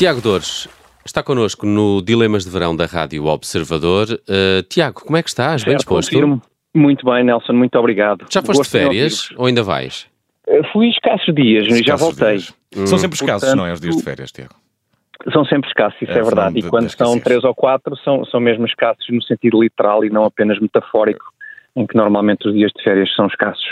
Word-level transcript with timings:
Tiago 0.00 0.22
Dores 0.22 0.66
está 1.04 1.22
connosco 1.22 1.66
no 1.66 2.00
Dilemas 2.00 2.46
de 2.46 2.50
Verão 2.50 2.74
da 2.74 2.86
Rádio 2.86 3.26
Observador. 3.26 4.06
Uh, 4.08 4.62
Tiago, 4.62 5.04
como 5.04 5.18
é 5.18 5.22
que 5.22 5.28
estás? 5.28 5.62
Bem 5.62 5.76
disposto? 5.76 6.08
Confirmo. 6.08 6.40
Muito 6.74 7.04
bem, 7.04 7.22
Nelson, 7.22 7.52
muito 7.52 7.78
obrigado. 7.78 8.24
Já 8.30 8.40
foste 8.40 8.62
de 8.62 8.70
férias 8.70 9.28
ou 9.36 9.44
ainda 9.44 9.62
vais? 9.62 10.06
Uh, 10.48 10.64
fui 10.72 10.88
escassos 10.88 11.34
dias, 11.34 11.66
e 11.66 11.82
já 11.82 11.96
voltei. 11.96 12.38
Dias. 12.38 12.54
Hum. 12.74 12.86
São 12.86 12.96
sempre 12.96 13.16
escassos, 13.16 13.42
Portanto, 13.42 13.58
não 13.58 13.66
é, 13.66 13.74
os 13.74 13.80
dias 13.82 13.94
de 13.94 14.02
férias, 14.02 14.32
Tiago? 14.32 14.54
São 15.34 15.44
sempre 15.44 15.68
escassos, 15.68 16.00
isso 16.00 16.12
é, 16.12 16.18
é 16.18 16.22
verdade. 16.22 16.58
E 16.58 16.62
quando 16.62 16.88
são 16.88 17.20
três 17.20 17.44
ou 17.44 17.54
quatro, 17.54 17.94
são, 17.98 18.24
são 18.24 18.40
mesmo 18.40 18.64
escassos 18.64 19.06
no 19.10 19.22
sentido 19.22 19.62
literal 19.62 20.02
e 20.02 20.08
não 20.08 20.24
apenas 20.24 20.58
metafórico 20.58 21.26
em 21.76 21.86
que 21.86 21.96
normalmente 21.96 22.48
os 22.48 22.54
dias 22.54 22.70
de 22.76 22.82
férias 22.82 23.12
são 23.14 23.26
escassos. 23.26 23.64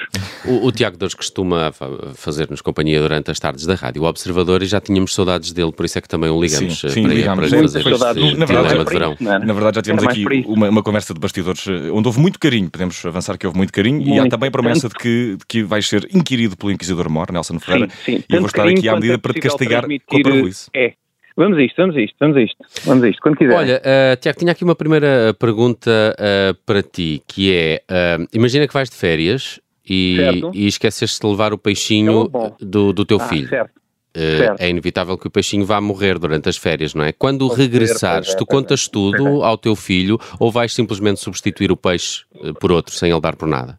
O, 0.45 0.67
o 0.67 0.73
Tiago 0.73 0.97
Dores 0.97 1.15
costuma 1.15 1.73
fazer-nos 2.15 2.61
companhia 2.61 3.01
durante 3.01 3.31
as 3.31 3.39
tardes 3.39 3.67
da 3.67 3.75
Rádio 3.75 4.03
o 4.03 4.07
Observador 4.07 4.63
e 4.63 4.67
já 4.67 4.81
tínhamos 4.81 5.15
saudades 5.15 5.53
dele, 5.53 5.73
por 5.73 5.85
isso 5.85 5.99
é 5.99 6.01
que 6.01 6.09
também 6.09 6.31
o 6.31 6.41
ligamos 6.41 6.81
sim, 6.81 6.89
sim, 6.89 7.03
para, 7.03 7.15
ligamos. 7.15 7.51
para 7.51 7.61
fazer 7.61 7.83
saudades, 7.83 8.25
este 8.25 8.39
na 8.39 8.47
verdade, 8.47 8.85
de 8.85 8.85
verão. 8.85 9.13
Isso, 9.15 9.25
na 9.25 9.53
verdade 9.53 9.75
já 9.77 9.83
tivemos 9.83 10.05
aqui 10.05 10.45
uma, 10.47 10.69
uma, 10.69 10.83
conversa 10.83 11.13
de 11.13 11.21
bastidores 11.21 11.67
eh, 11.67 11.91
onde 11.91 12.07
houve 12.07 12.21
muito 12.21 12.39
carinho, 12.39 12.71
podemos 12.71 13.05
avançar 13.05 13.37
que 13.37 13.47
houve 13.47 13.57
muito 13.57 13.73
carinho 13.73 13.97
muito. 13.97 14.15
e 14.15 14.19
há 14.19 14.29
também 14.29 14.49
a 14.49 14.51
promessa 14.51 14.89
de 14.89 14.95
que, 14.95 15.37
de 15.39 15.47
que 15.47 15.63
vais 15.63 15.87
ser 15.89 16.09
inquirido 16.15 16.57
pelo 16.57 16.71
Inquisidor 16.71 17.11
Mor, 17.11 17.33
Nelson 17.33 17.59
Ferreira, 17.59 17.89
sim, 18.05 18.19
sim. 18.19 18.25
e 18.29 18.35
eu 18.35 18.41
vou 18.41 18.47
estar 18.47 18.67
aqui 18.67 18.89
à 18.89 18.95
medida 18.95 19.19
para 19.19 19.33
te 19.33 19.41
castigar 19.41 19.85
com 20.07 20.17
a 20.17 20.23
parvoíce. 20.23 20.71
É, 20.75 20.95
Vamos 21.39 21.57
a 21.57 21.63
isto, 21.63 21.77
vamos 21.77 21.95
a 21.95 22.01
isto, 22.01 22.17
vamos 22.19 22.37
a 22.37 22.41
isto, 22.43 22.57
vamos 22.85 23.05
a 23.05 23.09
isto, 23.09 23.23
quando 23.23 23.37
quiser. 23.37 23.55
Olha, 23.55 23.81
uh, 23.81 24.17
Tiago, 24.21 24.41
tinha 24.41 24.51
aqui 24.51 24.65
uma 24.65 24.75
primeira 24.75 25.33
pergunta 25.39 26.17
uh, 26.19 26.55
para 26.67 26.83
ti, 26.83 27.23
que 27.29 27.55
é, 27.55 27.81
uh, 27.89 28.27
imagina 28.33 28.67
que 28.67 28.75
vais 28.75 28.91
de 28.91 28.97
férias 28.97 29.61
e, 29.89 30.19
e 30.53 30.67
esqueceste 30.67 31.21
de 31.21 31.27
levar 31.29 31.53
o 31.53 31.59
peixinho 31.59 32.29
do, 32.59 32.93
do 32.93 33.05
teu 33.05 33.19
ah, 33.21 33.29
filho. 33.29 33.49
Certo. 33.49 33.79
Certo. 34.17 34.61
É 34.61 34.69
inevitável 34.69 35.17
que 35.17 35.29
o 35.29 35.31
peixinho 35.31 35.65
vá 35.65 35.81
morrer 35.81 36.19
durante 36.19 36.49
as 36.49 36.57
férias, 36.57 36.93
não 36.93 37.05
é? 37.05 37.13
Quando 37.13 37.47
Pode 37.47 37.61
regressares, 37.61 38.35
tu 38.35 38.45
contas 38.45 38.89
tudo 38.89 39.45
ao 39.45 39.57
teu 39.57 39.77
filho 39.77 40.19
ou 40.41 40.51
vais 40.51 40.75
simplesmente 40.75 41.21
substituir 41.21 41.71
o 41.71 41.77
peixe 41.77 42.25
por 42.59 42.73
outro, 42.73 42.93
sem 42.97 43.13
ele 43.13 43.21
dar 43.21 43.37
por 43.37 43.47
nada? 43.47 43.79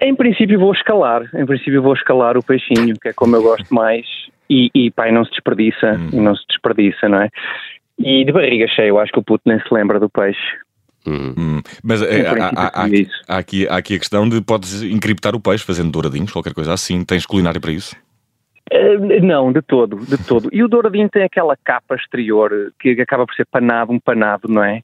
Em 0.00 0.14
princípio 0.14 0.58
vou 0.58 0.72
escalar, 0.72 1.28
em 1.34 1.46
princípio 1.46 1.82
vou 1.82 1.94
escalar 1.94 2.36
o 2.36 2.42
peixinho, 2.42 2.94
que 3.00 3.08
é 3.08 3.12
como 3.12 3.36
eu 3.36 3.42
gosto 3.42 3.72
mais, 3.74 4.06
e, 4.48 4.70
e 4.74 4.90
pai, 4.90 5.12
não 5.12 5.24
se 5.24 5.30
desperdiça, 5.30 5.98
hum. 6.12 6.22
não 6.22 6.34
se 6.36 6.44
desperdiça, 6.48 7.08
não 7.08 7.22
é? 7.22 7.28
E 7.98 8.24
de 8.24 8.32
barriga 8.32 8.66
cheia, 8.68 8.88
eu 8.88 8.98
acho 8.98 9.12
que 9.12 9.18
o 9.18 9.24
puto 9.24 9.42
nem 9.46 9.58
se 9.60 9.72
lembra 9.72 9.98
do 9.98 10.08
peixe. 10.08 10.38
Hum. 11.06 11.34
Hum. 11.36 11.62
Mas 11.82 12.02
é, 12.02 12.26
há, 12.26 12.32
há, 12.32 12.48
há, 12.48 12.82
há, 13.28 13.38
aqui, 13.38 13.66
há 13.68 13.76
aqui 13.76 13.94
a 13.94 13.98
questão 13.98 14.28
de 14.28 14.40
podes 14.42 14.82
encriptar 14.82 15.34
o 15.34 15.40
peixe 15.40 15.64
fazendo 15.64 15.90
douradinhos, 15.90 16.32
qualquer 16.32 16.54
coisa 16.54 16.72
assim. 16.72 17.04
Tens 17.04 17.26
culinária 17.26 17.60
para 17.60 17.72
isso? 17.72 17.96
Uh, 18.72 19.24
não, 19.24 19.50
de 19.50 19.62
todo, 19.62 19.96
de 19.96 20.18
todo. 20.24 20.50
E 20.52 20.62
o 20.62 20.68
douradinho 20.68 21.08
tem 21.08 21.22
aquela 21.22 21.56
capa 21.56 21.94
exterior 21.94 22.72
que 22.78 22.90
acaba 23.00 23.26
por 23.26 23.34
ser 23.34 23.46
panado, 23.46 23.92
um 23.92 23.98
panado, 23.98 24.46
não 24.48 24.62
é? 24.62 24.82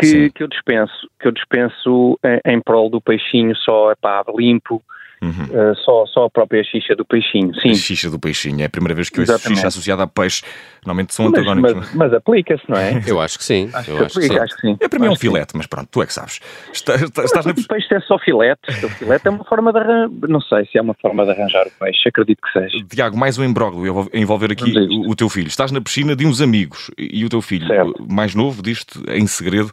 Que, 0.00 0.30
que 0.30 0.42
eu 0.42 0.48
dispenso, 0.48 1.08
que 1.18 1.28
eu 1.28 1.32
dispenso 1.32 2.18
em, 2.24 2.54
em 2.54 2.60
prol 2.60 2.88
do 2.88 3.00
peixinho 3.00 3.54
só, 3.56 3.94
pá, 4.00 4.24
limpo, 4.36 4.82
Uhum. 5.22 5.30
Uh, 5.30 5.76
só, 5.84 6.06
só 6.06 6.24
a 6.24 6.30
própria 6.30 6.64
xixa 6.64 6.96
do 6.96 7.04
peixinho, 7.04 7.54
sim. 7.60 7.70
A 7.70 7.74
xixa 7.74 8.10
do 8.10 8.18
peixinho, 8.18 8.62
é 8.62 8.64
a 8.64 8.70
primeira 8.70 8.94
vez 8.94 9.10
que 9.10 9.20
eu 9.20 9.24
ouço 9.28 9.38
xixa 9.48 9.68
associada 9.68 10.02
a 10.02 10.06
peixe. 10.06 10.42
Normalmente 10.84 11.14
são 11.14 11.26
mas, 11.26 11.34
antagónicos. 11.34 11.74
Mas, 11.74 11.94
mas 11.94 12.14
aplica-se, 12.14 12.62
não 12.66 12.78
é? 12.78 13.02
eu 13.06 13.20
acho 13.20 13.36
que 13.36 13.44
sim. 13.44 13.68
Acho, 13.72 13.90
eu 13.90 13.98
que, 13.98 14.04
acho, 14.04 14.18
aplica, 14.18 14.34
que 14.34 14.40
sim. 14.40 14.44
acho 14.44 14.54
que 14.56 14.60
sim. 14.62 14.76
É 14.80 14.88
para 14.88 14.98
mim 14.98 15.06
é 15.06 15.10
um 15.10 15.16
filete, 15.16 15.54
mas 15.56 15.66
pronto, 15.66 15.88
tu 15.90 16.02
é 16.02 16.06
que 16.06 16.14
sabes. 16.14 16.40
Está, 16.72 16.94
está, 16.94 17.24
estás 17.24 17.44
na... 17.44 17.52
O 17.52 17.68
peixe 17.68 17.94
é 17.94 18.00
só 18.00 18.18
filete. 18.18 18.60
O 18.82 18.88
filete 18.88 19.28
é 19.28 19.30
uma 19.30 19.44
forma 19.44 19.72
de 19.72 19.78
arranjar. 19.78 20.10
Não 20.28 20.40
sei 20.40 20.64
se 20.66 20.78
é 20.78 20.82
uma 20.82 20.94
forma 20.94 21.24
de 21.24 21.32
arranjar 21.32 21.66
o 21.66 21.70
peixe, 21.78 22.08
acredito 22.08 22.40
que 22.40 22.52
seja. 22.52 22.84
Tiago, 22.88 23.16
mais 23.16 23.36
um 23.36 23.44
imbróglio 23.44 24.08
a 24.12 24.18
envolver 24.18 24.52
aqui 24.52 24.72
o, 24.78 25.10
o, 25.10 25.14
teu 25.14 25.28
filho. 25.28 25.48
Estás 25.48 25.70
na 25.70 25.82
piscina 25.82 26.16
de 26.16 26.26
uns 26.26 26.40
amigos 26.40 26.90
e 26.96 27.24
o 27.24 27.28
teu 27.28 27.42
filho 27.42 27.66
certo. 27.66 28.06
mais 28.08 28.34
novo 28.34 28.62
diz-te 28.62 28.98
em 29.10 29.26
segredo 29.26 29.70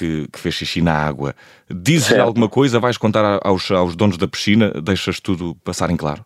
que, 0.00 0.26
que 0.32 0.38
fez 0.38 0.54
xixi 0.54 0.80
na 0.80 0.94
água. 0.94 1.34
Dizes 1.68 2.18
alguma 2.18 2.48
coisa? 2.48 2.80
Vais 2.80 2.96
contar 2.96 3.38
aos, 3.44 3.70
aos 3.70 3.94
donos 3.94 4.16
da 4.16 4.26
piscina? 4.26 4.70
Deixas 4.82 5.20
tudo 5.20 5.54
passar 5.62 5.90
em 5.90 5.96
claro? 5.96 6.24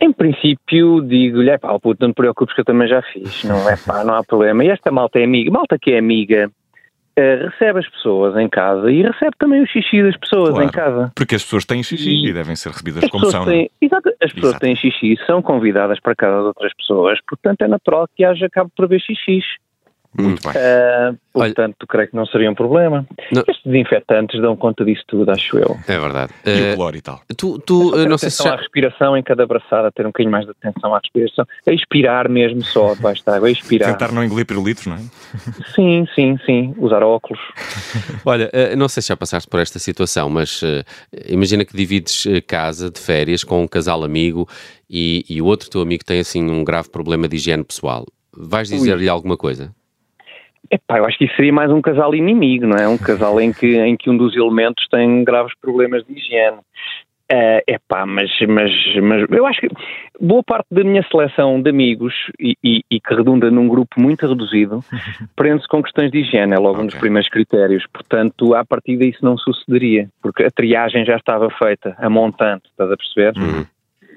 Em 0.00 0.10
princípio, 0.10 1.02
digo-lhe, 1.02 1.50
é 1.50 1.58
pá, 1.58 1.78
puto, 1.78 1.98
não 2.00 2.12
te 2.12 2.16
preocupes 2.16 2.54
que 2.54 2.62
eu 2.62 2.64
também 2.64 2.88
já 2.88 3.02
fiz, 3.02 3.44
não 3.44 3.68
é 3.68 3.76
pá, 3.76 4.02
não 4.02 4.14
há 4.14 4.24
problema. 4.24 4.64
E 4.64 4.68
esta 4.68 4.90
malta 4.90 5.18
é 5.18 5.24
amiga, 5.24 5.50
malta 5.50 5.78
que 5.78 5.92
é 5.92 5.98
amiga, 5.98 6.50
uh, 7.18 7.48
recebe 7.50 7.80
as 7.80 7.88
pessoas 7.88 8.36
em 8.36 8.48
casa 8.48 8.90
e 8.90 9.02
recebe 9.02 9.32
também 9.38 9.62
o 9.62 9.66
xixi 9.66 10.02
das 10.02 10.16
pessoas 10.16 10.50
claro, 10.50 10.64
em 10.64 10.70
casa. 10.70 11.12
Porque 11.14 11.34
as 11.34 11.42
pessoas 11.42 11.66
têm 11.66 11.82
xixi 11.82 12.10
e, 12.10 12.30
e 12.30 12.32
devem 12.32 12.56
ser 12.56 12.70
recebidas 12.70 13.08
como 13.10 13.26
são. 13.26 13.44
Têm, 13.44 13.70
é? 13.80 13.84
exato, 13.84 14.08
as 14.08 14.32
pessoas 14.32 14.52
exato. 14.54 14.60
têm 14.60 14.76
xixi, 14.76 15.18
são 15.26 15.42
convidadas 15.42 16.00
para 16.00 16.16
casa 16.16 16.40
de 16.40 16.46
outras 16.46 16.72
pessoas, 16.74 17.18
portanto 17.28 17.62
é 17.62 17.68
natural 17.68 18.08
que 18.16 18.24
haja 18.24 18.48
cabo 18.50 18.70
por 18.74 18.86
haver 18.86 19.00
xixis. 19.00 19.44
Muito 20.16 20.42
bem. 20.42 20.52
Uh, 20.52 21.18
portanto, 21.32 21.76
Olha, 21.80 21.88
creio 21.88 22.08
que 22.10 22.16
não 22.16 22.26
seria 22.26 22.50
um 22.50 22.54
problema. 22.54 23.06
Não. 23.32 23.42
Estes 23.48 23.64
desinfetantes 23.64 24.40
dão 24.42 24.54
conta 24.56 24.84
disso 24.84 25.02
tudo, 25.06 25.30
acho 25.30 25.58
eu. 25.58 25.76
É 25.88 25.98
verdade. 25.98 26.32
E 26.44 26.50
uh, 26.50 26.72
o 26.72 26.76
cloro 26.76 26.96
e 26.96 27.00
tal. 27.00 27.20
Tu, 27.36 27.58
tu 27.60 28.06
não 28.06 28.18
sei 28.18 28.28
se 28.30 28.42
já... 28.42 28.52
à 28.52 28.56
respiração 28.56 29.16
em 29.16 29.22
cada 29.22 29.44
abraçada, 29.44 29.90
ter 29.90 30.04
um 30.04 30.10
bocadinho 30.10 30.30
mais 30.30 30.44
de 30.44 30.50
atenção 30.50 30.94
à 30.94 30.98
respiração. 30.98 31.46
A 31.66 31.72
expirar 31.72 32.28
mesmo 32.28 32.62
só 32.62 32.92
debaixo 32.94 33.24
da 33.24 33.36
água, 33.36 33.48
a 33.48 33.50
expirar. 33.50 33.90
Tentar 33.90 34.12
não 34.12 34.22
engolir 34.22 34.44
pirulitos, 34.44 34.86
não 34.86 34.96
é? 34.96 35.00
Sim, 35.74 36.06
sim, 36.14 36.38
sim. 36.44 36.74
Usar 36.76 37.02
óculos. 37.02 37.40
Olha, 38.26 38.50
uh, 38.52 38.76
não 38.76 38.88
sei 38.88 39.02
se 39.02 39.08
já 39.08 39.16
passaste 39.16 39.48
por 39.48 39.60
esta 39.60 39.78
situação, 39.78 40.28
mas 40.28 40.60
imagina 41.26 41.64
que 41.64 41.76
divides 41.76 42.26
casa 42.46 42.90
de 42.90 43.00
férias 43.00 43.42
com 43.42 43.62
um 43.62 43.68
casal 43.68 44.04
amigo 44.04 44.46
e, 44.88 45.24
e 45.28 45.40
o 45.40 45.46
outro 45.46 45.70
teu 45.70 45.80
amigo 45.80 46.04
tem 46.04 46.20
assim 46.20 46.50
um 46.50 46.62
grave 46.62 46.90
problema 46.90 47.26
de 47.26 47.36
higiene 47.36 47.64
pessoal. 47.64 48.04
Vais 48.36 48.68
dizer-lhe 48.68 49.08
alguma 49.08 49.36
coisa? 49.36 49.74
Epá, 50.70 50.98
eu 50.98 51.04
acho 51.04 51.18
que 51.18 51.24
isso 51.24 51.36
seria 51.36 51.52
mais 51.52 51.70
um 51.70 51.82
casal 51.82 52.14
inimigo, 52.14 52.66
não 52.66 52.76
é? 52.76 52.88
Um 52.88 52.98
casal 52.98 53.40
em 53.40 53.52
que, 53.52 53.76
em 53.78 53.96
que 53.96 54.08
um 54.08 54.16
dos 54.16 54.36
elementos 54.36 54.86
tem 54.88 55.24
graves 55.24 55.52
problemas 55.60 56.04
de 56.06 56.12
higiene. 56.14 56.58
Uh, 57.32 57.64
epá, 57.66 58.04
mas, 58.04 58.30
mas, 58.46 58.70
mas 59.02 59.26
eu 59.30 59.46
acho 59.46 59.60
que 59.60 59.68
boa 60.20 60.42
parte 60.42 60.66
da 60.70 60.84
minha 60.84 61.02
seleção 61.10 61.62
de 61.62 61.70
amigos 61.70 62.12
e, 62.38 62.54
e, 62.62 62.82
e 62.90 63.00
que 63.00 63.14
redunda 63.14 63.50
num 63.50 63.68
grupo 63.68 63.98
muito 63.98 64.26
reduzido 64.26 64.84
prende-se 65.34 65.66
com 65.66 65.82
questões 65.82 66.10
de 66.10 66.18
higiene, 66.18 66.52
é 66.52 66.58
logo 66.58 66.74
okay. 66.74 66.82
um 66.82 66.86
dos 66.88 66.96
primeiros 66.96 67.30
critérios. 67.30 67.86
Portanto, 67.90 68.54
a 68.54 68.66
partir 68.66 68.98
disso 68.98 69.20
não 69.22 69.38
sucederia, 69.38 70.10
porque 70.20 70.44
a 70.44 70.50
triagem 70.50 71.06
já 71.06 71.16
estava 71.16 71.48
feita, 71.50 71.96
a 71.98 72.10
montante, 72.10 72.68
estás 72.68 72.90
a 72.90 72.96
perceber? 72.96 73.32
Uhum 73.38 73.64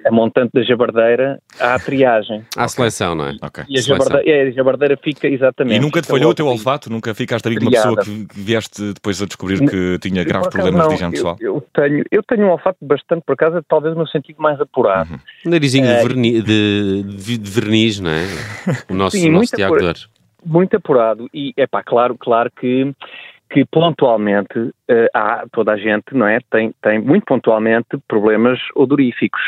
a 0.05 0.11
montante 0.11 0.51
da 0.53 0.61
jabardeira 0.61 1.39
à 1.59 1.79
triagem. 1.79 2.45
À 2.55 2.67
seleção, 2.67 3.15
não 3.15 3.25
é? 3.25 3.35
Okay. 3.41 3.63
E 3.67 3.79
a 3.79 3.81
jabardeira, 3.81 4.29
é, 4.29 4.47
a 4.47 4.51
jabardeira, 4.51 4.97
fica 4.97 5.27
exatamente. 5.27 5.77
E 5.77 5.79
nunca 5.79 6.01
te 6.01 6.07
falhou 6.07 6.31
o 6.31 6.33
teu 6.35 6.45
olfato? 6.45 6.91
Nunca 6.91 7.13
ficaste 7.15 7.47
ali 7.47 7.57
com 7.57 7.63
uma 7.63 7.71
pessoa 7.71 7.95
que 7.97 8.27
vieste 8.35 8.93
depois 8.93 9.19
a 9.21 9.25
descobrir 9.25 9.59
que 9.67 9.97
tinha 9.99 10.23
graves 10.23 10.49
problemas 10.49 10.81
não, 10.81 10.87
de 10.89 10.93
higiene 10.93 11.11
pessoal? 11.11 11.37
Eu, 11.39 11.55
eu, 11.55 11.61
tenho, 11.73 12.03
eu 12.11 12.23
tenho 12.23 12.45
um 12.45 12.51
olfato 12.51 12.77
bastante, 12.81 13.23
por 13.25 13.33
acaso, 13.33 13.63
talvez 13.67 13.95
o 13.95 13.97
meu 13.97 14.07
sentido 14.07 14.39
mais 14.39 14.61
apurado. 14.61 15.11
Uhum. 15.11 15.19
Um 15.47 15.49
narizinho 15.49 15.87
é, 15.87 15.97
de, 15.97 16.07
verni, 16.07 16.41
de, 16.41 17.03
de, 17.03 17.37
de, 17.37 17.51
verniz, 17.51 17.99
não 17.99 18.11
é? 18.11 18.25
O 18.89 18.93
nosso, 18.93 19.17
Sim, 19.17 19.31
nosso 19.31 19.55
Tiago 19.55 19.75
Muito 20.45 20.77
apurado. 20.77 21.27
E, 21.33 21.51
é 21.57 21.65
pá, 21.65 21.81
claro, 21.83 22.15
claro 22.17 22.51
que 22.51 22.93
que 23.49 23.65
pontualmente 23.65 24.59
uh, 24.59 24.73
há, 25.13 25.45
toda 25.51 25.73
a 25.73 25.77
gente, 25.77 26.13
não 26.13 26.27
é? 26.27 26.39
Tem, 26.49 26.73
tem 26.81 26.99
muito 26.99 27.25
pontualmente 27.25 27.97
problemas 28.07 28.59
odoríficos. 28.75 29.41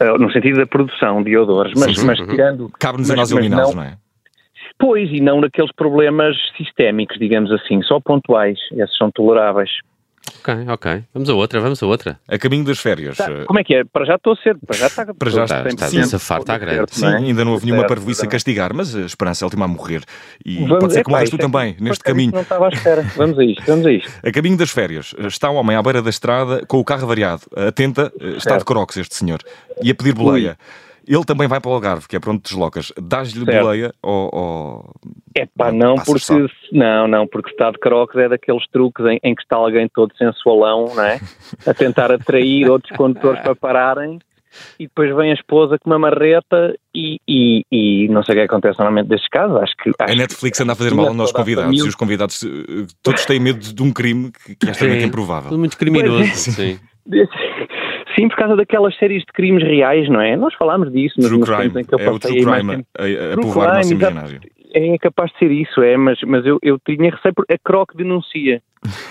Uh, 0.00 0.16
no 0.20 0.30
sentido 0.30 0.58
da 0.58 0.66
produção 0.66 1.22
de 1.22 1.36
odores, 1.36 1.72
mas, 1.76 2.02
mas 2.02 2.18
tirando. 2.18 2.70
Cabe-nos 2.78 3.10
a 3.10 3.16
nós 3.16 3.30
eliminados, 3.30 3.74
não, 3.74 3.82
não 3.82 3.88
é? 3.90 3.96
Pois, 4.78 5.10
e 5.10 5.20
não 5.20 5.40
naqueles 5.40 5.72
problemas 5.72 6.36
sistémicos, 6.56 7.18
digamos 7.18 7.50
assim, 7.50 7.80
só 7.82 7.98
pontuais, 7.98 8.58
esses 8.72 8.96
são 8.96 9.10
toleráveis. 9.10 9.70
Ok, 10.40 10.54
ok. 10.68 11.04
Vamos 11.14 11.28
a 11.28 11.34
outra, 11.34 11.60
vamos 11.60 11.82
a 11.82 11.86
outra. 11.86 12.20
A 12.28 12.38
caminho 12.38 12.64
das 12.64 12.78
férias. 12.78 13.16
Tá, 13.16 13.44
como 13.46 13.58
é 13.58 13.64
que 13.64 13.74
é? 13.74 13.84
Para 13.84 14.04
já 14.04 14.16
estou 14.16 14.36
cedo, 14.36 14.60
para 14.66 14.76
já 14.76 14.86
está. 14.86 15.06
Para 15.14 15.30
já 15.30 15.44
está, 15.44 15.68
está, 15.68 15.86
está 15.86 16.06
sim, 16.06 16.18
farta 16.18 16.54
à 16.54 16.58
grande. 16.58 16.94
Sim, 16.94 17.06
é? 17.06 17.16
ainda 17.16 17.44
não 17.44 17.52
houve 17.52 17.66
nenhuma 17.66 17.86
parvoíce 17.86 18.24
a 18.24 18.28
castigar, 18.28 18.74
mas 18.74 18.94
a 18.94 19.02
esperança 19.02 19.44
é 19.44 19.44
a 19.44 19.46
última 19.46 19.64
a 19.64 19.68
morrer. 19.68 20.02
E 20.44 20.58
vamos, 20.58 20.78
pode 20.78 20.92
ser 20.94 21.04
que 21.04 21.10
morres 21.10 21.30
tu 21.30 21.36
é 21.36 21.38
também, 21.38 21.76
neste 21.80 22.02
caminho. 22.02 22.32
Não 22.32 22.42
estava 22.42 22.66
à 22.66 22.68
espera. 22.68 23.02
Vamos 23.16 23.38
a 23.38 23.44
isto, 23.44 23.62
vamos 23.66 23.86
a 23.86 23.92
isto. 23.92 24.10
A 24.22 24.30
caminho 24.30 24.56
das 24.56 24.70
férias. 24.70 25.14
Está 25.18 25.50
um 25.50 25.54
homem 25.54 25.76
à 25.76 25.82
beira 25.82 26.02
da 26.02 26.10
estrada 26.10 26.64
com 26.66 26.78
o 26.78 26.84
carro 26.84 27.06
variado. 27.06 27.42
Atenta, 27.56 28.12
está 28.36 28.56
de 28.56 28.64
crocs 28.64 28.96
este 28.96 29.14
senhor. 29.14 29.40
E 29.82 29.90
a 29.90 29.94
pedir 29.94 30.14
boleia. 30.14 30.50
Ui. 30.50 30.86
Ele 31.06 31.24
também 31.24 31.46
vai 31.46 31.60
para 31.60 31.70
o 31.70 31.74
Algarve, 31.74 32.08
que 32.08 32.16
é 32.16 32.20
para 32.20 32.30
onde 32.30 32.42
te 32.42 32.50
deslocas. 32.50 32.92
Dás-lhe 33.00 33.44
boleia 33.44 33.92
ou, 34.02 34.30
ou... 34.32 34.94
É 35.36 35.46
pá, 35.46 35.70
não, 35.70 35.94
porque 35.96 36.20
só. 36.20 36.34
não, 36.72 37.06
não, 37.06 37.26
porque 37.26 37.50
está 37.50 37.70
de 37.70 37.78
crocs 37.78 38.16
é 38.16 38.28
daqueles 38.28 38.66
truques 38.72 39.04
em, 39.06 39.18
em, 39.22 39.34
que 39.34 39.42
está 39.42 39.56
alguém 39.56 39.88
todo 39.88 40.16
sensualão, 40.16 40.92
não 40.94 41.04
é? 41.04 41.20
A 41.66 41.74
tentar 41.74 42.10
atrair 42.10 42.68
outros 42.68 42.96
condutores 42.96 43.40
para 43.40 43.54
pararem 43.54 44.18
e 44.78 44.86
depois 44.86 45.14
vem 45.14 45.30
a 45.30 45.34
esposa 45.34 45.78
com 45.78 45.90
uma 45.90 45.98
marreta 45.98 46.74
e, 46.94 47.18
e, 47.28 47.62
e 47.70 48.08
não 48.08 48.22
sei 48.22 48.34
o 48.34 48.38
que 48.38 48.44
acontece 48.44 48.78
normalmente 48.78 49.08
destes 49.08 49.28
casos. 49.28 49.56
Acho 49.56 49.74
que, 49.76 49.90
acho 49.98 50.12
a 50.12 50.16
Netflix 50.16 50.60
anda 50.60 50.72
a 50.72 50.76
fazer 50.76 50.94
mal 50.94 51.08
aos 51.08 51.16
nossos 51.16 51.32
convidados 51.32 51.78
e 51.78 51.88
os 51.88 51.94
convidados 51.94 52.42
eh, 52.42 52.86
todos 53.02 53.24
têm 53.26 53.40
medo 53.40 53.60
de 53.60 53.82
um 53.82 53.92
crime 53.92 54.32
que, 54.32 54.56
que 54.56 54.68
é 54.68 54.70
extremamente 54.70 55.06
improvável. 55.06 55.50
Tudo 55.50 55.58
muito 55.58 55.76
criminoso, 55.76 56.22
é. 56.22 56.34
sim. 56.34 56.80
Sim, 58.18 58.28
por 58.28 58.36
causa 58.36 58.56
daquelas 58.56 58.96
séries 58.96 59.20
de 59.20 59.32
crimes 59.32 59.62
reais, 59.62 60.08
não 60.08 60.20
é? 60.20 60.36
Nós 60.36 60.54
falámos 60.54 60.90
disso 60.90 61.14
nos 61.18 61.28
true 61.28 61.42
crime. 61.42 61.80
em 61.80 61.84
que 61.84 61.94
eu 61.94 61.98
é 61.98 62.10
o 62.10 62.18
true 62.18 62.42
crime 62.42 62.84
a, 62.98 63.02
a, 63.02 63.34
a 63.34 63.36
povoar 63.36 63.72
o 63.72 63.74
nosso 63.76 63.92
imaginário. 63.92 64.40
é 64.74 64.98
capaz 64.98 65.30
de 65.32 65.38
ser 65.38 65.50
isso, 65.50 65.82
é, 65.82 65.96
mas, 65.96 66.18
mas 66.26 66.46
eu, 66.46 66.58
eu 66.62 66.78
tinha 66.78 67.10
receio 67.10 67.34
porque 67.34 67.52
a 67.52 67.58
Croc 67.58 67.94
denuncia, 67.94 68.62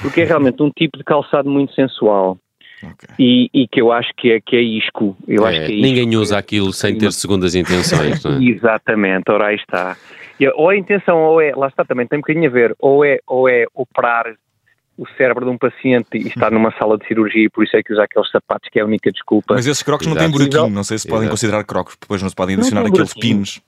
porque 0.02 0.22
é 0.22 0.24
realmente 0.25 0.62
um 0.63 0.72
tipo 0.72 0.98
de 0.98 1.04
calçado 1.04 1.50
muito 1.50 1.74
sensual. 1.74 2.38
Okay. 2.84 3.16
E, 3.18 3.50
e, 3.54 3.68
que 3.68 3.81
eu 3.81 3.92
acho 3.92 4.12
que 4.18 4.31
é, 4.31 4.42
que 4.42 4.56
é 4.56 4.62
isco. 4.62 5.16
Eu 5.28 5.48
é, 5.48 5.50
acho 5.50 5.66
que 5.68 5.80
é 5.80 5.81
ninguém 5.81 6.10
isco. 6.10 6.22
usa 6.22 6.38
aquilo 6.38 6.74
sem 6.74 6.98
ter 6.98 7.12
segundas 7.13 7.56
intenções, 7.56 8.24
não 8.24 8.34
é? 8.34 8.44
Exatamente, 8.44 9.31
ora 9.31 9.48
aí 9.48 9.56
está. 9.56 9.96
Ou 10.56 10.69
a 10.69 10.75
intenção, 10.75 11.18
ou 11.24 11.42
é, 11.42 11.54
lá 11.56 11.68
está 11.68 11.86
também, 11.86 12.06
tem 12.06 12.18
um 12.18 12.22
bocadinho 12.22 12.50
a 12.50 12.51
ver, 12.51 12.75
ou 12.80 13.06
é, 13.06 13.19
ou 13.25 13.48
é 13.48 13.66
operar 13.74 14.36
o 14.98 15.06
cérebro 15.18 15.46
de 15.46 15.52
um 15.52 15.58
paciente 15.58 16.08
e 16.14 16.28
está 16.28 16.50
numa 16.50 16.72
sala 16.78 16.98
de 16.98 17.06
cirurgia 17.08 17.46
e 17.46 17.50
por 17.50 17.64
isso 17.64 17.76
é 17.76 17.84
que 17.84 17.92
usa 17.92 18.04
aqueles 18.04 18.30
sapatos, 18.32 18.70
que 18.72 18.80
é 18.80 18.82
a 18.82 18.86
única 18.86 19.12
desculpa. 19.12 19.56
Mas 19.56 19.68
esses 19.68 19.84
crocs 19.84 20.08
não 20.08 20.16
têm 20.16 20.30
buraquinho, 20.30 20.70
não 20.70 20.84
sei 20.84 20.98
se 20.98 21.08
podem 21.08 21.24
Exato. 21.24 21.34
considerar 21.34 21.64
crocs, 21.64 21.98
depois 22.00 22.22
não 22.22 22.30
se 22.30 22.36
podem 22.36 22.56
adicionar 22.56 22.86
aqueles 22.86 23.14
pins. 23.14 23.62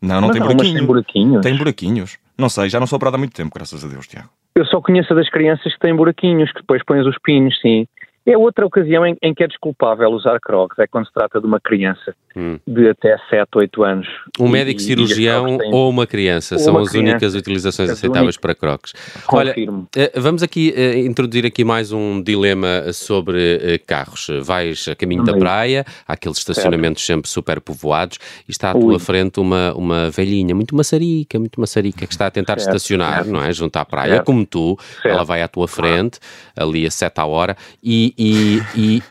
Não, 0.00 0.20
não 0.20 0.28
mas 0.28 0.32
tem 0.32 0.40
não, 0.40 0.48
buraquinho. 0.48 0.78
Tem 0.78 0.86
buraquinhos. 0.86 1.42
Tem 1.42 1.56
buraquinhos. 1.56 2.18
Não 2.36 2.48
sei, 2.48 2.68
já 2.68 2.80
não 2.80 2.86
sou 2.86 2.96
operado 2.96 3.16
há 3.16 3.18
muito 3.18 3.34
tempo, 3.34 3.52
graças 3.54 3.84
a 3.84 3.88
Deus, 3.88 4.06
Tiago. 4.06 4.28
Eu 4.54 4.66
só 4.66 4.80
conheço 4.80 5.14
das 5.14 5.28
crianças 5.30 5.72
que 5.72 5.80
têm 5.80 5.94
buraquinhos, 5.94 6.50
que 6.52 6.60
depois 6.60 6.82
põem 6.84 7.00
os 7.00 7.16
pinos, 7.18 7.58
sim. 7.60 7.86
É 8.26 8.38
outra 8.38 8.64
ocasião 8.64 9.04
em, 9.06 9.14
em, 9.22 9.34
que 9.34 9.44
é 9.44 9.46
desculpável 9.46 10.08
usar 10.10 10.40
crocs, 10.40 10.78
é 10.78 10.86
quando 10.86 11.06
se 11.06 11.12
trata 11.12 11.38
de 11.38 11.46
uma 11.46 11.60
criança 11.60 12.14
hum. 12.34 12.58
de 12.66 12.88
até 12.88 13.18
7, 13.28 13.48
8 13.54 13.82
anos. 13.84 14.08
Um 14.40 14.48
médico 14.48 14.80
e, 14.80 14.82
cirurgião 14.82 15.58
e 15.62 15.74
ou 15.74 15.90
uma 15.90 16.06
criança, 16.06 16.54
ou 16.54 16.58
são 16.58 16.72
uma 16.72 16.82
as 16.82 16.88
criança. 16.88 17.10
únicas 17.10 17.34
utilizações 17.34 17.90
aceitáveis 17.90 18.38
para 18.38 18.54
crocs. 18.54 18.94
Confirmo. 19.26 19.88
Olha, 19.94 20.10
eh, 20.14 20.18
vamos 20.18 20.42
aqui 20.42 20.74
uh, 20.74 20.98
introduzir 21.06 21.44
aqui 21.44 21.64
mais 21.64 21.92
um 21.92 22.22
dilema 22.22 22.90
sobre 22.94 23.56
uh, 23.56 23.86
carros. 23.86 24.28
Vais 24.42 24.88
a 24.88 24.94
caminho 24.94 25.22
da 25.22 25.36
praia, 25.36 25.84
há 26.08 26.14
aqueles 26.14 26.38
estacionamentos 26.38 27.04
certo. 27.04 27.18
sempre 27.18 27.30
super 27.30 27.60
povoados 27.60 28.18
e 28.48 28.50
está 28.50 28.70
à 28.70 28.74
Ui. 28.74 28.80
tua 28.80 28.98
frente 28.98 29.38
uma, 29.38 29.74
uma 29.74 30.08
velhinha, 30.08 30.54
muito 30.54 30.74
maçarica, 30.74 31.38
muito 31.38 31.60
maçarica, 31.60 32.06
que 32.06 32.12
está 32.12 32.28
a 32.28 32.30
tentar 32.30 32.58
certo, 32.58 32.74
estacionar, 32.74 33.24
certo. 33.24 33.32
não 33.32 33.42
é? 33.42 33.52
Junto 33.52 33.76
à 33.76 33.84
praia, 33.84 34.22
como 34.22 34.46
tu, 34.46 34.78
ela 35.04 35.24
vai 35.24 35.42
à 35.42 35.48
tua 35.48 35.68
frente, 35.68 36.18
ali 36.56 36.86
a 36.86 36.90
7 36.90 37.20
à 37.20 37.26
hora, 37.26 37.54
e 37.82 38.13
e, 38.18 38.58
e, 38.74 39.02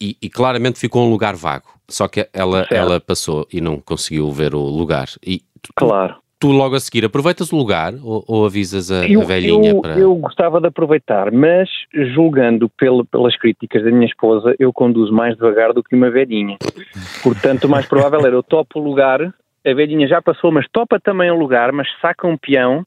e, 0.00 0.16
e, 0.22 0.28
claramente 0.30 0.78
ficou 0.78 1.06
um 1.06 1.10
lugar 1.10 1.34
vago. 1.34 1.68
Só 1.88 2.08
que 2.08 2.28
ela, 2.32 2.66
ela 2.70 3.00
passou 3.00 3.46
e 3.52 3.60
não 3.60 3.80
conseguiu 3.80 4.30
ver 4.30 4.54
o 4.54 4.60
lugar. 4.60 5.08
E 5.24 5.40
tu, 5.60 5.72
claro. 5.74 6.16
Tu 6.38 6.48
logo 6.48 6.74
a 6.74 6.80
seguir 6.80 7.04
aproveitas 7.04 7.52
o 7.52 7.56
lugar 7.56 7.92
ou, 8.02 8.24
ou 8.26 8.46
avisas 8.46 8.90
a, 8.90 9.06
eu, 9.06 9.20
a 9.20 9.24
velhinha 9.24 9.72
eu, 9.72 9.82
para. 9.82 9.98
Eu 9.98 10.14
gostava 10.14 10.58
de 10.58 10.68
aproveitar, 10.68 11.30
mas 11.30 11.68
julgando 12.14 12.66
pel, 12.70 13.04
pelas 13.04 13.36
críticas 13.36 13.84
da 13.84 13.90
minha 13.90 14.06
esposa, 14.06 14.54
eu 14.58 14.72
conduzo 14.72 15.12
mais 15.12 15.36
devagar 15.36 15.74
do 15.74 15.82
que 15.82 15.94
uma 15.94 16.10
velhinha. 16.10 16.56
Portanto, 17.22 17.64
o 17.64 17.68
mais 17.68 17.86
provável 17.86 18.20
era 18.24 18.34
eu 18.34 18.42
topo 18.42 18.80
o 18.80 18.82
lugar, 18.82 19.20
a 19.22 19.74
velhinha 19.74 20.08
já 20.08 20.22
passou, 20.22 20.50
mas 20.50 20.66
topa 20.72 20.98
também 20.98 21.30
o 21.30 21.38
lugar, 21.38 21.72
mas 21.72 21.86
saca 22.00 22.26
um 22.26 22.38
peão 22.38 22.86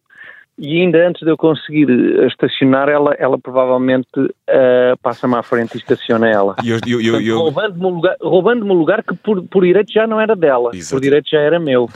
e 0.57 0.81
ainda 0.81 1.07
antes 1.07 1.23
de 1.23 1.31
eu 1.31 1.37
conseguir 1.37 1.87
estacionar, 2.27 2.87
ela, 2.87 3.15
ela 3.17 3.39
provavelmente 3.39 4.07
uh, 4.19 4.97
passa-me 5.01 5.35
à 5.35 5.41
frente 5.41 5.75
e 5.75 5.77
estaciona 5.77 6.29
ela. 6.29 6.55
Eu. 6.63 7.39
Roubando-me 7.39 7.85
um 7.85 7.89
lugar, 7.89 8.15
roubando 8.21 8.65
um 8.65 8.73
lugar 8.73 9.03
que 9.03 9.15
por, 9.15 9.41
por 9.43 9.63
direito 9.63 9.91
já 9.91 10.05
não 10.05 10.21
era 10.21 10.35
dela, 10.35 10.69
Exato. 10.73 10.95
por 10.95 11.01
direito 11.01 11.29
já 11.29 11.39
era 11.39 11.59
meu. 11.59 11.89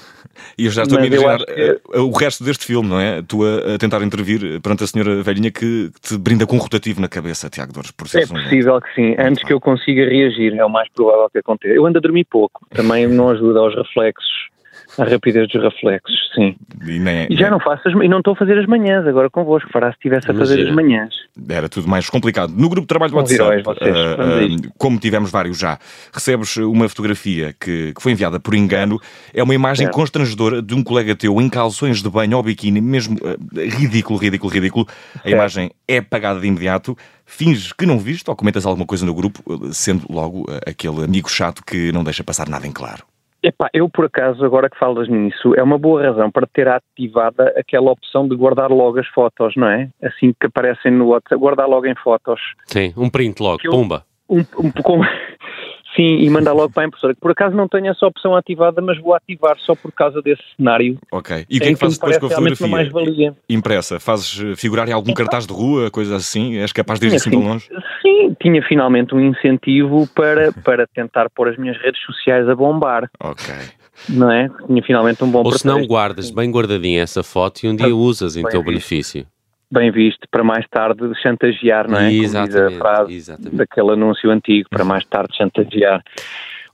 E 0.58 0.66
eu 0.66 0.72
já 0.72 0.84
estou 0.84 1.00
Mas 1.00 1.06
a 1.06 1.08
imaginar 1.08 1.46
que... 1.46 1.52
Eh, 1.52 2.00
o 2.00 2.12
resto 2.12 2.44
deste 2.44 2.66
filme, 2.66 2.90
não 2.90 3.00
é? 3.00 3.22
Tu 3.22 3.44
a, 3.44 3.76
a, 3.76 3.78
tentar 3.78 4.02
intervir 4.02 4.60
perante 4.62 4.84
a 4.84 4.88
senhora 4.88 5.22
velhinha 5.22 5.52
que 5.52 5.92
te 6.02 6.18
brinda 6.18 6.48
com 6.48 6.56
um 6.56 6.60
rotativo 6.60 7.00
na 7.00 7.08
cabeça, 7.08 7.50
Tiago 7.50 7.74
Dores, 7.74 7.92
por 7.92 8.08
É 8.16 8.26
possível 8.26 8.82
que 8.82 8.94
sim, 8.96 9.16
antes 9.20 9.44
que 9.44 9.54
eu 9.54 9.60
consiga 9.60 10.04
reagir, 10.06 10.56
é 10.56 10.66
o 10.66 10.70
mais 10.70 10.90
provável 10.90 11.30
que 11.30 11.40
aconteça. 11.40 11.74
Eu 11.74 11.86
ando 11.86 12.00
a 12.00 12.02
dormir 12.02 12.26
pouco, 12.26 12.66
também 12.72 13.08
não 13.08 13.30
ajuda 13.30 13.60
aos 13.60 13.76
reflexos 13.76 14.48
a 14.98 15.04
rapidez 15.04 15.48
dos 15.50 15.62
reflexos, 15.62 16.16
sim. 16.34 16.56
E, 16.86 17.00
nem, 17.00 17.28
e 17.30 17.36
já 17.36 17.44
nem... 17.44 17.52
não 17.52 17.60
faço 17.60 17.88
as, 17.88 17.94
e 17.94 18.08
não 18.08 18.20
estou 18.20 18.34
a 18.34 18.36
fazer 18.36 18.58
as 18.58 18.66
manhãs 18.66 19.06
agora 19.06 19.30
convosco, 19.30 19.70
fará 19.72 19.90
se 19.90 19.98
estivesse 19.98 20.30
a 20.32 20.34
fazer 20.34 20.68
as 20.68 20.74
manhãs. 20.74 21.14
Era 21.50 21.70
tudo 21.70 21.88
mais 21.88 22.10
complicado. 22.10 22.52
No 22.52 22.70
grupo 22.70 22.82
de 22.82 22.88
trabalho 22.88 23.12
do 23.12 23.18
WhatsApp, 23.18 23.64
uh, 23.68 23.72
uh, 23.72 24.72
como 24.78 25.00
tivemos 25.00 25.30
vários 25.30 25.58
já, 25.58 25.78
recebes 26.14 26.58
uma 26.58 26.88
fotografia 26.90 27.54
que, 27.60 27.94
que 27.94 28.02
foi 28.02 28.12
enviada 28.12 28.40
por 28.40 28.54
engano. 28.56 29.00
É 29.34 29.44
uma 29.44 29.54
imagem 29.54 29.86
certo. 29.86 29.96
constrangedora 29.96 30.62
de 30.62 30.74
um 30.74 30.84
colega 30.84 31.16
teu 31.16 31.40
em 31.42 31.50
calções 31.50 32.02
de 32.02 32.10
banho 32.10 32.38
ou 32.38 32.44
biquíni, 32.44 32.82
mesmo 32.82 33.18
uh, 33.18 33.60
ridículo, 33.60 34.18
ridículo, 34.18 34.52
ridículo. 34.52 34.88
A 35.24 35.30
imagem 35.30 35.72
é 35.88 35.98
apagada 35.98 36.40
de 36.40 36.48
imediato 36.48 36.96
finges 37.26 37.74
que 37.74 37.86
não 37.86 38.00
viste 38.00 38.30
ou 38.30 38.36
comentas 38.36 38.66
alguma 38.66 38.86
coisa 38.86 39.06
no 39.06 39.14
grupo, 39.14 39.44
sendo 39.74 40.06
logo 40.10 40.46
aquele 40.66 41.04
amigo 41.04 41.30
chato 41.30 41.62
que 41.64 41.92
não 41.92 42.04
deixa 42.04 42.24
passar 42.24 42.48
nada 42.48 42.66
em 42.66 42.72
claro. 42.72 43.04
Epá, 43.42 43.70
eu 43.74 43.88
por 43.88 44.06
acaso, 44.06 44.44
agora 44.44 44.70
que 44.70 44.78
falas 44.78 45.08
nisso, 45.08 45.54
é 45.56 45.62
uma 45.62 45.78
boa 45.78 46.02
razão 46.02 46.32
para 46.32 46.48
ter 46.48 46.68
ativada 46.68 47.54
aquela 47.58 47.92
opção 47.92 48.28
de 48.28 48.36
guardar 48.36 48.72
logo 48.72 49.00
as 49.00 49.08
fotos, 49.08 49.56
não 49.56 49.70
é? 49.70 49.90
Assim 50.04 50.34
que 50.40 50.48
aparecem 50.48 50.92
no 50.92 51.10
WhatsApp, 51.10 51.40
guardar 51.40 51.68
logo 51.68 51.86
em 51.86 51.96
fotos. 51.96 52.42
Sim, 52.66 52.94
um 52.98 53.10
print 53.10 53.42
logo, 53.42 53.60
eu, 53.64 53.72
pumba. 53.72 54.04
Um, 54.30 54.40
um, 54.40 54.72
com, 54.84 55.02
Sim, 55.98 56.20
e 56.20 56.30
mandar 56.30 56.54
logo 56.54 56.72
para 56.72 56.84
a 56.84 56.86
impressora. 56.86 57.16
Por 57.16 57.32
acaso 57.32 57.56
não 57.56 57.68
tenho 57.68 57.88
essa 57.88 58.06
opção 58.06 58.36
ativada, 58.36 58.80
mas 58.82 59.02
vou 59.02 59.16
ativar 59.16 59.58
só 59.58 59.74
por 59.74 59.92
causa 59.92 60.22
desse 60.22 60.44
cenário. 60.56 61.00
Ok. 61.12 61.44
E 61.50 61.58
o 61.58 61.60
que 61.60 61.70
é 61.70 61.74
que 61.74 61.76
fazes 61.76 61.98
depois 61.98 62.18
com 62.20 62.28
a 62.28 62.30
fotografia? 62.30 63.36
Impressa? 63.50 64.00
Fazes 64.00 64.40
eh, 64.40 64.56
figurar 64.56 64.88
em 64.88 64.92
algum 64.92 65.10
então, 65.10 65.26
cartaz 65.26 65.48
de 65.48 65.54
rua, 65.54 65.90
coisa 65.90 66.16
assim? 66.16 66.58
És 66.58 66.72
capaz 66.72 67.00
de 67.00 67.08
ir 67.08 67.16
assim 67.16 67.32
tão 67.32 67.40
longe? 67.40 67.68
Sim, 68.04 68.36
tinha 68.40 68.62
finalmente 68.62 69.16
um 69.16 69.20
incentivo 69.20 70.08
para, 70.14 70.52
para 70.64 70.86
tentar 70.86 71.32
pôr 71.32 71.50
as 71.50 71.58
minhas 71.58 71.78
redes 71.82 72.00
sociais 72.04 72.48
a 72.48 72.54
bombar. 72.54 73.10
Ok. 73.20 73.56
Não 74.08 74.32
é? 74.32 74.52
Tinha 74.68 74.84
finalmente 74.84 75.24
um 75.24 75.32
bom 75.32 75.42
Ou 75.44 75.52
se 75.52 75.66
não 75.66 75.84
guardas 75.88 76.30
bem 76.30 76.52
guardadinha 76.52 77.02
essa 77.02 77.24
foto 77.24 77.64
e 77.64 77.70
um 77.70 77.76
dia 77.76 77.96
usas 77.96 78.38
em 78.38 78.44
teu 78.44 78.64
benefício 78.64 79.26
bem 79.72 79.92
visto 79.92 80.28
para 80.32 80.44
mais 80.44 80.66
tarde 80.70 81.02
chantagear, 81.22 81.90
não 81.90 82.00
é? 82.00 82.14
Exatamente, 82.14 82.76
a 82.76 82.78
frase 82.78 83.14
exatamente. 83.14 83.56
daquele 83.56 83.92
anúncio 83.92 84.30
antigo, 84.30 84.70
para 84.70 84.86
mais 84.86 85.06
tarde 85.06 85.36
chantagear. 85.36 86.04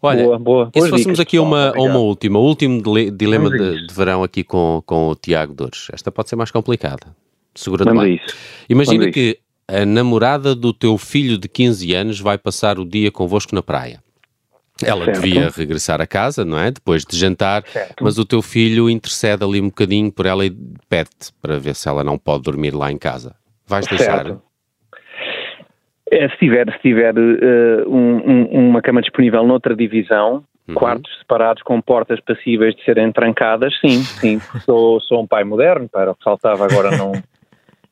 Olha, 0.02 0.24
boa, 0.26 0.38
boa. 0.40 0.72
e 0.76 0.82
se 0.82 0.90
fôssemos 0.90 1.20
aqui 1.20 1.40
uma, 1.40 1.72
uma 1.78 2.00
última, 2.00 2.38
o 2.38 2.44
último 2.44 2.82
dilema 3.16 3.50
de, 3.50 3.88
de, 3.88 3.94
verão 3.94 4.22
aqui 4.22 4.44
com, 4.44 4.84
com 4.86 5.08
o 5.08 5.16
Tiago 5.16 5.54
Dores. 5.54 5.88
Esta 5.94 6.12
pode 6.12 6.28
ser 6.28 6.36
mais 6.36 6.52
complicada. 6.52 7.08
Segura-te 7.56 7.90
bem. 7.90 8.16
Isso. 8.16 8.36
Imagina 8.70 9.10
que 9.10 9.40
a 9.66 9.86
namorada 9.86 10.54
do 10.54 10.74
teu 10.74 10.98
filho 10.98 11.38
de 11.38 11.48
15 11.48 11.94
anos 11.96 12.20
vai 12.20 12.38
passar 12.38 12.80
o 12.80 12.86
dia 12.86 13.10
convosco 13.12 13.56
na 13.56 13.64
praia. 13.64 14.03
Ela 14.86 15.06
certo. 15.06 15.22
devia 15.22 15.50
regressar 15.50 16.02
a 16.02 16.08
casa, 16.08 16.44
não 16.46 16.58
é? 16.58 16.72
Depois 16.72 17.04
de 17.04 17.18
jantar, 17.18 17.64
certo. 17.66 18.04
mas 18.04 18.18
o 18.18 18.26
teu 18.26 18.42
filho 18.42 18.90
intercede 18.90 19.44
ali 19.44 19.62
um 19.62 19.68
bocadinho 19.68 20.12
por 20.12 20.26
ela 20.26 20.46
e 20.46 20.52
pede 20.90 21.10
para 21.42 21.58
ver 21.60 21.76
se 21.76 21.88
ela 21.88 22.04
não 22.04 22.18
pode 22.18 22.44
dormir 22.44 22.74
lá 22.74 22.92
em 22.92 22.98
casa. 22.98 23.36
Vais 23.68 23.88
deixar? 23.88 24.38
É, 26.12 26.30
se 26.30 26.38
tiver, 26.38 26.72
se 26.74 26.80
tiver 26.80 27.16
uh, 27.18 27.90
um, 27.90 28.18
um, 28.30 28.70
uma 28.70 28.82
cama 28.82 29.02
disponível 29.02 29.46
noutra 29.48 29.76
divisão, 29.76 30.44
uhum. 30.68 30.76
quartos 30.76 31.12
separados 31.20 31.64
com 31.64 31.82
portas 31.82 32.20
passíveis 32.20 32.76
de 32.76 32.84
serem 32.84 33.12
trancadas, 33.12 33.74
sim, 33.80 34.04
sim. 34.04 34.40
sou, 34.64 35.02
sou 35.02 35.22
um 35.22 35.28
pai 35.28 35.44
moderno, 35.44 35.90
para 35.90 36.12
o 36.12 36.16
que 36.16 36.24
faltava 36.24 36.66
agora 36.66 36.96
não 36.96 37.14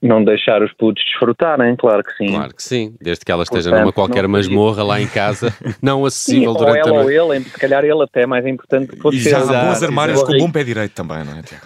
não 0.02 0.24
deixar 0.24 0.64
os 0.64 0.74
putos 0.74 1.04
desfrutarem, 1.04 1.76
claro 1.76 2.04
que 2.04 2.14
sim. 2.14 2.28
Claro 2.28 2.56
que 2.56 2.64
sim, 2.64 2.96
desde 3.00 3.24
que 3.24 3.32
ela 3.32 3.44
esteja 3.44 3.70
Portanto, 3.70 3.82
numa 3.82 3.94
qualquer 3.94 4.28
masmorra 4.28 4.84
lá 4.84 5.00
em 5.00 5.08
casa, 5.08 5.54
não 5.82 6.06
acessível 6.06 6.54
sim, 6.54 6.58
durante 6.58 6.88
ou 6.90 6.90
ela 6.90 7.02
a 7.02 7.04
noite. 7.04 7.20
ou 7.20 7.34
ele, 7.34 7.44
se 7.44 7.60
calhar 7.60 7.84
ele 7.84 8.04
até 8.04 8.24
é 8.24 8.26
mais 8.26 8.46
importante 8.46 8.88
que 8.88 8.98
você. 8.98 9.18
E 9.18 9.22
já 9.22 9.40
há 9.40 9.66
bons 9.66 9.84
armários 9.84 10.24
com 10.24 10.38
bom 10.38 10.52
pé 10.52 10.64
direito 10.64 10.94
também, 10.94 11.24
não 11.24 11.38
é, 11.38 11.42
Tiago? 11.44 11.66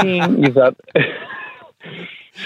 Sim, 0.00 0.46
exato. 0.46 0.76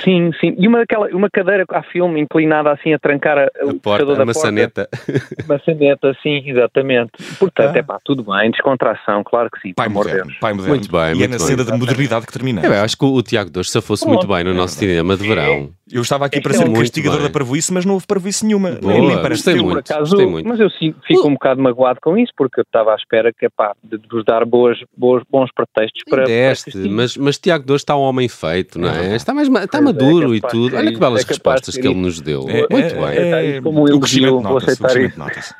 Sim, 0.04 0.30
sim. 0.40 0.54
E 0.56 0.68
uma, 0.68 0.78
daquela, 0.78 1.08
uma 1.08 1.28
cadeira 1.28 1.64
a 1.68 1.82
filme 1.82 2.20
inclinada 2.20 2.70
assim 2.70 2.94
a 2.94 2.98
trancar 2.98 3.36
a, 3.36 3.50
a 3.60 3.66
o 3.66 3.80
porta, 3.80 4.14
da 4.14 4.24
maçaneta. 4.24 4.88
porta. 4.88 5.44
Maçaneta, 5.48 6.16
sim, 6.22 6.42
exatamente. 6.46 7.10
Portanto, 7.38 7.74
ah. 7.74 7.78
é 7.78 7.82
pá, 7.82 7.98
tudo 8.04 8.22
bem, 8.22 8.50
descontração, 8.50 9.24
claro 9.24 9.50
que 9.50 9.60
sim. 9.60 9.74
Pai 9.74 9.88
moderno, 9.88 10.32
pai 10.40 10.52
moderno. 10.52 10.76
Muito 10.76 10.90
bem, 10.90 11.10
E 11.10 11.14
muito 11.14 11.24
é 11.24 11.28
na 11.28 11.38
cena 11.38 11.64
da 11.64 11.76
modernidade 11.76 12.26
que 12.26 12.32
termina. 12.32 12.64
É, 12.64 12.80
acho 12.80 12.96
que 12.96 13.04
o 13.04 13.20
Tiago 13.22 13.50
Dois 13.50 13.70
se 13.70 13.80
fosse 13.80 14.06
muito 14.06 14.26
bem 14.28 14.44
no 14.44 14.54
nosso 14.54 14.76
cinema 14.76 15.16
de 15.16 15.26
verão. 15.26 15.70
Eu 15.92 16.02
estava 16.02 16.26
aqui 16.26 16.40
para 16.40 16.54
ser 16.54 16.68
um 16.68 16.72
castigador 16.72 17.18
bem. 17.18 17.26
da 17.26 17.32
parvoíce, 17.32 17.72
mas 17.72 17.84
não 17.84 17.94
houve 17.94 18.06
parvoíce 18.06 18.46
nenhuma. 18.46 18.72
Boa, 18.72 18.92
nem, 18.92 19.08
nem 19.08 19.22
parece 19.22 19.44
gostei, 19.44 19.62
muito, 19.62 19.78
acaso, 19.78 20.10
gostei 20.10 20.26
muito. 20.26 20.48
Mas 20.48 20.60
eu 20.60 20.68
fico 21.06 21.26
um 21.26 21.32
bocado 21.32 21.60
magoado 21.60 21.98
com 22.00 22.16
isso, 22.16 22.32
porque 22.36 22.60
eu 22.60 22.62
estava 22.62 22.92
à 22.92 22.96
espera 22.96 23.32
que, 23.32 23.48
pá, 23.48 23.74
de 23.82 24.00
vos 24.10 24.24
dar 24.24 24.44
boas, 24.44 24.78
boas, 24.96 25.22
bons 25.30 25.50
pretextos 25.52 26.02
para. 26.08 26.24
Deste, 26.24 26.70
para 26.70 26.90
mas, 26.90 27.16
mas 27.16 27.38
Tiago 27.38 27.64
Dois 27.64 27.80
está 27.80 27.96
um 27.96 28.02
homem 28.02 28.28
feito, 28.28 28.78
não 28.78 28.88
é? 28.88 29.16
Está, 29.16 29.34
mais, 29.34 29.48
está 29.48 29.78
é, 29.78 29.80
maduro 29.80 30.32
é 30.32 30.36
e 30.36 30.40
tudo. 30.40 30.76
Olha 30.76 30.92
que 30.92 30.98
belas 30.98 31.24
é 31.24 31.28
respostas 31.28 31.76
que 31.76 31.86
ele 31.86 31.96
nos 31.96 32.20
deu. 32.20 32.46
É, 32.48 32.66
muito 32.70 32.94
bem. 32.94 33.56
É, 33.56 33.60
como 33.60 33.82
um 33.82 33.88
elogio, 33.88 34.40
vou 34.40 34.58
aceitar 34.58 34.96
isso. 34.96 35.54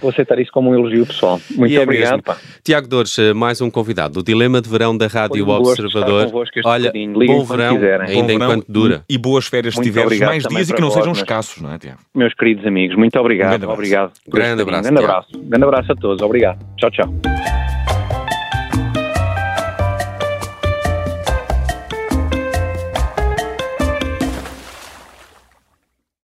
Vou 0.00 0.10
aceitar 0.10 0.38
isso 0.38 0.52
como 0.52 0.70
um 0.70 0.74
elogio 0.74 1.06
pessoal. 1.06 1.40
Muito 1.56 1.74
é 1.74 1.80
obrigado. 1.80 2.22
Tiago 2.62 2.86
Dores, 2.86 3.18
eh, 3.18 3.32
mais 3.32 3.60
um 3.60 3.70
convidado 3.70 4.14
do 4.14 4.22
Dilema 4.22 4.60
de 4.60 4.68
Verão 4.68 4.96
da 4.96 5.06
Rádio 5.06 5.46
um 5.46 5.50
Observador. 5.50 6.30
Olha, 6.64 6.92
bom 7.26 7.44
verão, 7.44 7.78
ainda 8.06 8.32
bom 8.32 8.44
enquanto 8.44 8.64
dura. 8.68 9.04
E 9.08 9.18
boas 9.18 9.46
férias 9.46 9.74
se 9.74 9.82
tiveres 9.82 10.18
mais 10.20 10.44
dias 10.44 10.70
e 10.70 10.74
que 10.74 10.80
não 10.80 10.90
sejam 10.90 11.12
escassos, 11.12 11.60
não 11.60 11.72
é, 11.72 11.78
Tiago? 11.78 11.98
Meus 12.14 12.34
queridos 12.34 12.66
amigos, 12.66 12.96
muito 12.96 13.18
obrigado. 13.18 13.66
Um 13.66 13.70
obrigado. 13.70 14.12
Grande 14.28 14.62
abraço. 14.62 14.82
Grande 14.82 15.04
abraço. 15.04 15.28
Grande 15.34 15.64
abraço 15.64 15.92
a 15.92 15.96
todos. 15.96 16.22
Obrigado. 16.22 16.58
Tchau, 16.76 16.90
tchau. 16.90 17.49